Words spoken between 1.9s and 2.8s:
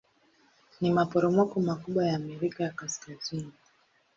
ya Amerika ya